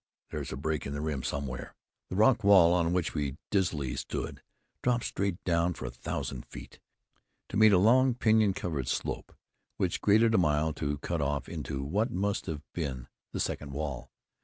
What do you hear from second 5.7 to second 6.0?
for a